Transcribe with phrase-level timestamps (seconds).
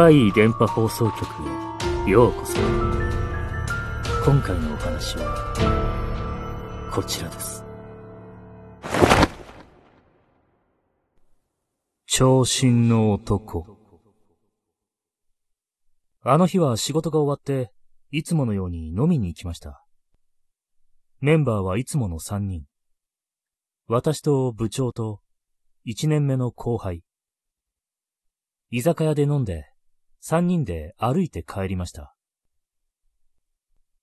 [0.00, 1.26] 怪異電波放送局
[2.06, 2.56] へようこそ。
[4.24, 7.64] 今回のお話は、こちらです。
[12.06, 13.76] 長身の男。
[16.22, 17.72] あの日は仕事が終わって、
[18.12, 19.84] いつものように飲みに行きました。
[21.20, 22.66] メンバーはいつもの三人。
[23.88, 25.20] 私と部長と
[25.82, 27.02] 一年目の後輩。
[28.70, 29.67] 居酒屋で飲んで、
[30.20, 32.14] 三人で歩いて帰りました。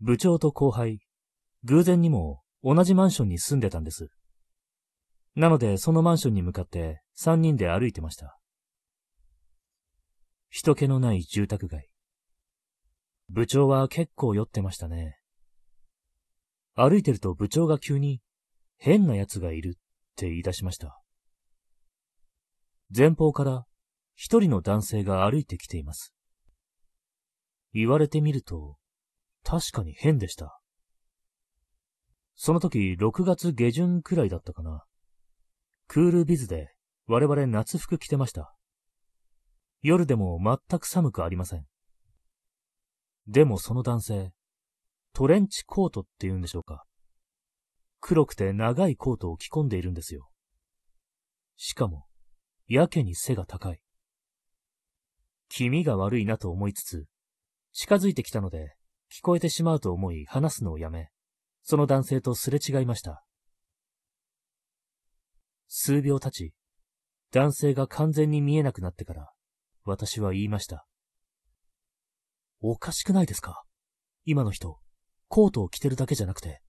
[0.00, 1.00] 部長と後輩、
[1.64, 4.10] 偶然にも同じマンションに住んでたんです。
[5.34, 8.38] なので、そのマンションに向かって三人で歩いてました。
[10.50, 11.88] 人気のない住宅街。
[13.28, 15.18] 部長は結構酔ってましたね。
[16.74, 18.20] 歩いてると部長が急に
[18.78, 19.80] 変な奴がいるっ
[20.16, 21.00] て言い出しました。
[22.96, 23.67] 前方から
[24.20, 26.12] 一人の男性が歩いてきています。
[27.72, 28.76] 言われてみると、
[29.44, 30.60] 確かに変でした。
[32.34, 34.84] その時、6月下旬くらいだったかな。
[35.86, 36.74] クールビズで
[37.06, 38.52] 我々夏服着てました。
[39.82, 41.64] 夜でも全く寒くありません。
[43.28, 44.32] でもその男性、
[45.12, 46.84] トレンチコートって言うんでしょうか。
[48.00, 50.28] 黒くて長いコートを着込んでいるんですよ。
[51.56, 52.08] しかも、
[52.66, 53.80] やけに背が高い。
[55.48, 57.06] 気味が悪いなと思いつつ、
[57.72, 58.76] 近づいてきたので、
[59.10, 61.10] 聞こえてしまうと思い話すのをやめ、
[61.62, 63.24] その男性とすれ違いました。
[65.66, 66.54] 数秒経ち、
[67.30, 69.32] 男性が完全に見えなくなってから、
[69.84, 70.86] 私は言いました。
[72.60, 73.64] おかしくないですか？
[74.24, 74.78] 今の人、
[75.28, 76.60] コートを着てるだけじゃなくて、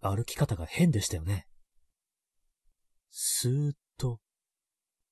[0.00, 1.46] 歩き方が変でしたよね。
[3.10, 4.20] スーッと、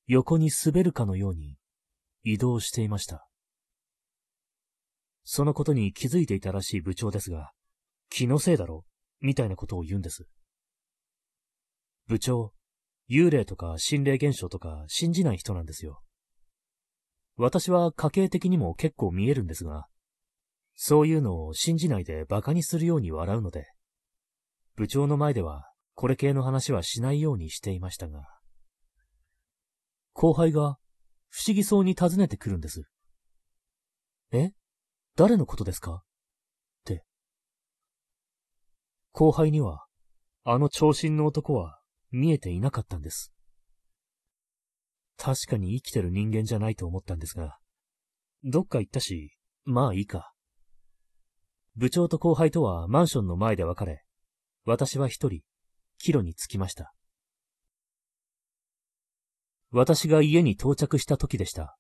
[0.07, 1.57] 横に滑るかのように
[2.25, 3.27] 移動していました。
[5.25, 7.53] そのことに気づいていたらしい部長ですが、
[8.11, 8.85] 気のせいだろ
[9.21, 10.27] みたいなことを言うんです。
[12.07, 12.53] 部長、
[13.09, 16.03] 幽霊とか心霊現象とか信じない人なんですよ。
[17.37, 19.87] 私は家系的にも結構見えるんですが、
[20.75, 23.67] そういうのを信じないで馬鹿にするように笑うので、
[24.75, 28.27] 部長の前ではこれ系の話はしないようにしていましたが、
[30.13, 30.79] 後輩が
[31.35, 32.83] 不思議そうに尋ねてくるんです。
[34.33, 34.51] え？
[35.17, 35.95] 誰のことですか？
[35.95, 35.99] っ
[36.85, 37.05] て。
[39.13, 39.87] 後輩には、
[40.45, 41.79] あの長身の男は
[42.11, 43.33] 見えていなかったんです。
[45.17, 47.57] 確かに生きてる人間じゃないと思ったんですが、
[48.45, 50.35] どっか行ったし、まあいいか。
[51.77, 54.05] 部長と後輩とはマンションの前で別れ、
[54.67, 55.41] 私は一人、
[55.97, 56.93] 帰路に着きました。
[59.73, 61.77] 私が家に到着した時でした。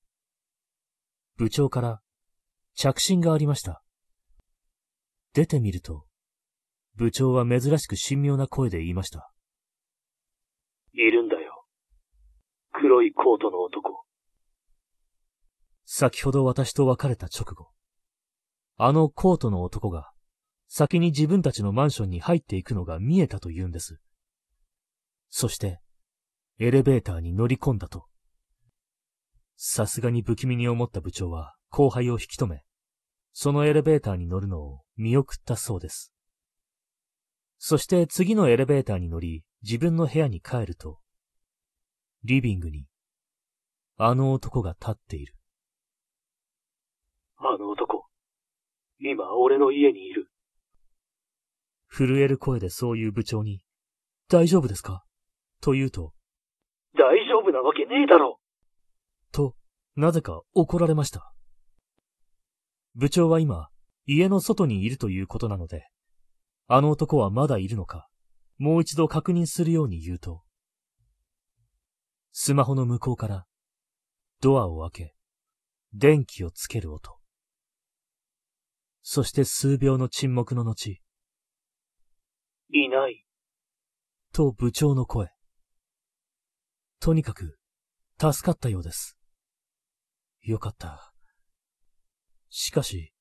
[1.37, 2.01] 部長から
[2.75, 3.83] 着信がありました。
[5.35, 6.07] 出てみると、
[6.97, 9.31] 部長は珍しく神妙な声で言いました。
[10.95, 11.67] いるんだよ。
[12.73, 14.05] 黒いコートの男。
[15.85, 17.71] 先ほど私と別れた直後、
[18.77, 20.13] あのコートの男が
[20.67, 24.01] 先に自分たちのマンションに入っていくのが見えたと言うんです。
[25.29, 25.81] そして、
[26.65, 28.07] エレベーターに乗り込んだと。
[29.57, 32.63] さすがに不気味に思った部長は後輩を引き止め、
[33.33, 36.13] そのエレベーターに乗るのを見送ったそうです。
[37.59, 41.01] そして次のエレベーターに乗り、自分の部屋に帰ると、
[42.23, 42.87] リビングに、
[43.97, 45.35] あの男が立っている。
[47.39, 48.07] あの男。
[49.01, 50.31] 今、俺の家にいる。
[51.89, 53.65] 震える声でそういう部長に、
[54.29, 55.03] 大丈夫ですか？
[55.61, 56.13] と言うと、
[57.43, 58.39] 夫なわけねえだろ。
[59.33, 59.55] と、
[59.97, 61.33] なぜか怒られました。
[62.95, 63.69] 部長は今、
[64.07, 65.89] 家の外にいるということなので、
[66.67, 68.09] あの男はまだいるのか、
[68.59, 70.43] もう一度確認するように言うと、
[72.33, 73.47] スマホの向こうから、
[74.41, 75.15] ドアを開け、
[75.93, 77.19] 電気をつける音。
[79.03, 81.03] そして数秒の沈黙の後、
[82.75, 83.27] いない。
[84.33, 85.29] と部長の声。
[87.03, 87.59] とにかく、
[88.17, 89.19] 助かったようです。
[90.41, 91.13] よかった。
[92.49, 93.13] しかし、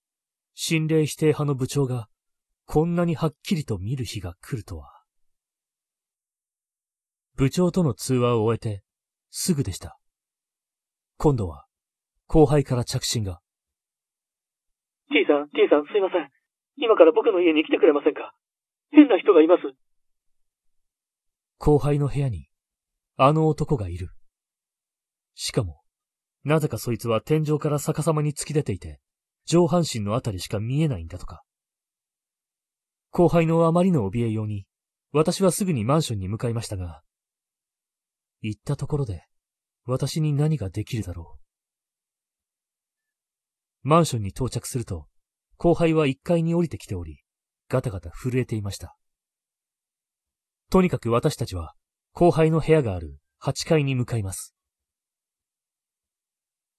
[0.54, 2.08] 心霊否定派の部長が、
[2.68, 5.02] こんなにはっきりと見る日が来るとは。
[7.36, 8.84] 部長との通話を終えて、
[9.32, 9.98] すぐでした。
[11.18, 11.66] 今度は、
[12.28, 13.42] 後輩から着信が。
[15.10, 16.30] T さん、T さん、すいません。
[16.78, 18.36] 今から僕の家に来てくれませんか？
[18.92, 19.64] 変な人がいます。
[21.58, 22.51] 後輩の部屋に、
[23.24, 24.10] あの男がいる。
[25.36, 25.84] しかも、
[26.44, 29.00] なぜかそいつは天井から逆さまに突き出ていて、
[29.46, 31.44] 上半身のあたりしか見えないんだとか。
[33.12, 34.66] 後輩のあまりの怯えように、
[35.12, 37.04] 私はすぐにマンションに向かいましたが、
[38.42, 39.24] 行ったところで、
[39.86, 41.38] 私に何ができるだろ
[43.84, 43.88] う。
[43.88, 45.06] マンションに到着すると、
[45.58, 47.22] 後輩は1階に降りてきており、
[47.70, 48.98] ガタガタ震えていました。
[50.72, 51.76] とにかく私たちは、
[52.14, 54.54] 後輩の部屋がある8階に向かいます。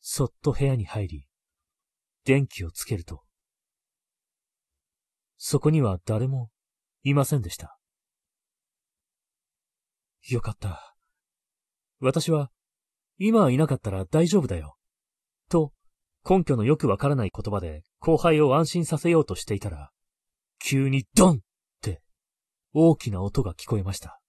[0.01, 1.27] そっと部屋に入り、
[2.25, 3.23] 電気をつけると、
[5.39, 6.51] そこには誰も
[7.03, 7.79] いませんでした。
[10.29, 10.95] よかった。
[12.01, 12.51] 私は、
[13.19, 14.77] 今はいなかったら大丈夫だよ。
[15.49, 15.73] と、
[16.29, 19.91] 根拠のよくわからない言葉で後輩を安心させようとしていたら、
[20.61, 21.39] 急にドンっ
[21.81, 22.03] て
[22.73, 24.22] 大きな音が聞こえました。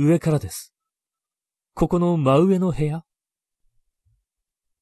[0.00, 0.72] 上からです。
[1.74, 3.02] ここの真上の部屋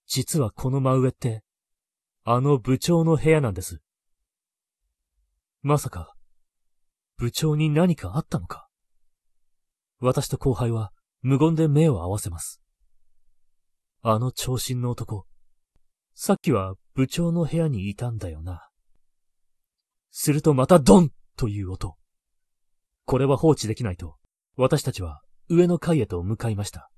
[0.04, 1.42] 実はこの真上って、
[2.24, 3.80] あの部長の部屋なんです。
[5.62, 6.14] まさか、
[7.16, 8.68] 部長に何かあったのか
[10.00, 10.92] 私と後輩は
[11.22, 12.60] 無言で目を合わせます。
[14.02, 15.24] あの長身の男、
[16.14, 18.68] さっきは部長の部屋にいたんだよな。
[20.10, 21.96] するとまたドンという音。
[23.06, 24.16] これは放置できないと、
[24.56, 26.90] 私たちは上の階へと向かいました。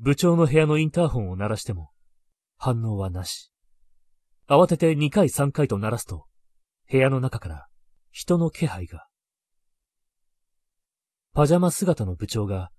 [0.00, 1.90] 部長の部屋のインターホンを鳴らしても、
[2.56, 3.52] 反応はなし。
[4.48, 6.26] 慌てて2回3回と鳴らすと、
[6.90, 7.66] 部屋の中から
[8.10, 9.06] 人の気配が。
[11.34, 12.70] パジャマ姿の部長が、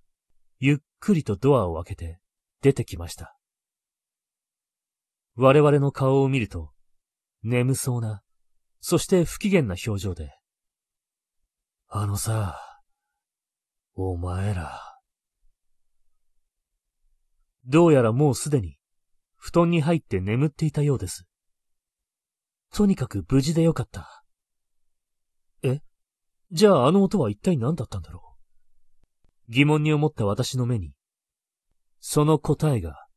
[0.59, 2.19] ゆっくりとドアを開けて
[2.61, 3.37] 出てきました。
[5.35, 6.71] 我々の顔を見ると、
[7.43, 8.21] 眠そうな、
[8.81, 10.38] そして不機嫌な表情で、
[11.91, 12.55] あのさ、
[13.95, 14.79] お前ら。
[17.65, 18.77] どうやらもうすでに、
[19.37, 21.25] 布団に入って眠っていたようです。
[22.71, 24.23] とにかく無事でよかった。
[25.63, 25.81] え？
[26.51, 28.37] じゃああの音は一体何だったんだろ
[29.49, 29.51] う？
[29.51, 30.93] 疑問に思った私の目に、
[31.99, 33.07] その答えが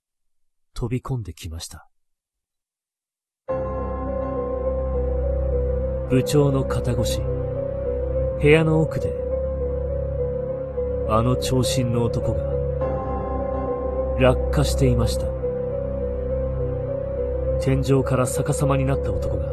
[0.72, 1.90] 飛び込んできました。
[6.08, 7.20] 部長の肩越し、
[8.42, 9.14] 部屋の奥で、
[11.08, 12.42] あの長身の男が、
[14.18, 15.26] 落下していました。
[17.60, 19.44] 天井から逆さまになった男が、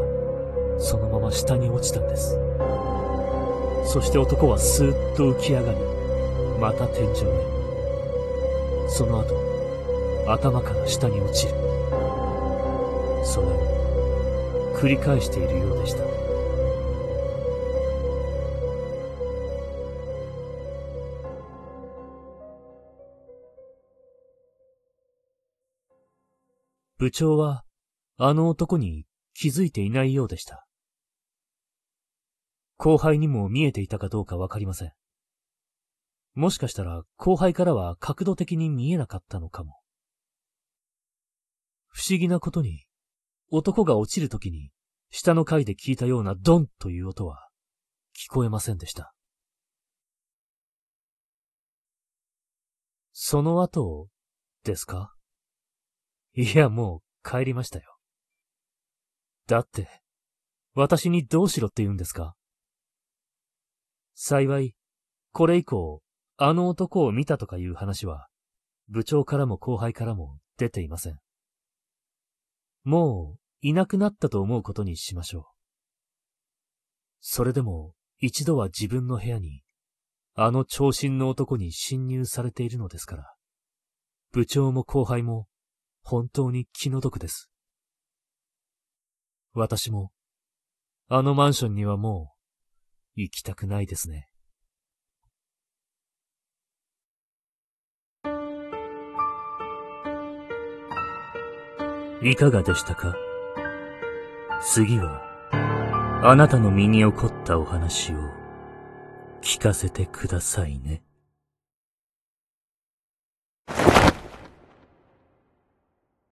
[0.80, 2.40] そのまま下に落ちたんです。
[3.86, 5.78] そして男はスーッと浮き上がり、
[6.60, 7.14] また天井へ。
[8.90, 9.36] その後、
[10.26, 11.54] 頭から下に落ちる。
[13.24, 16.19] それを繰り返しているようでした。
[27.00, 27.64] 部長は、
[28.18, 30.68] あの男に気づいていないようでした。
[32.76, 34.92] 後輩にも見えていたかどうかわかりません。
[36.34, 39.80] もしかしたら後輩からは角度的に見えなかったのかも。
[41.88, 42.84] 不思議なことに、
[43.50, 44.70] 男が落ちるときに、
[45.10, 47.48] 下の階で聞いたようなドンという音は、
[48.14, 49.14] 聞こえませんでした。
[53.14, 54.10] その後、
[54.66, 55.14] ですか？
[56.34, 57.98] いや、もう帰りましたよ。
[59.48, 59.90] だって、
[60.76, 62.36] 私にどうしろって言うんですか？
[64.14, 64.76] 幸い、
[65.32, 66.02] これ以降、
[66.38, 68.28] あの男を見たとかいう話は、
[68.88, 71.20] 部長からも後輩からも出ていません。
[72.84, 75.44] もう、いなくなったと思うことにしましょう。
[77.22, 79.64] それでも、一度は自分の部屋に、
[80.36, 83.34] あの長身の男に侵入されているのですから、
[84.32, 85.48] 部長も後輩も
[86.04, 87.50] 本当に気の毒です。
[89.54, 90.12] 私も、
[91.08, 92.34] あのマンションにはも
[93.16, 94.28] う、行きたくないですね。
[102.22, 103.16] いかがでしたか？
[104.62, 105.22] 次は、
[106.24, 108.18] あなたの身に起こったお話を
[109.42, 111.02] 聞かせてくださいね。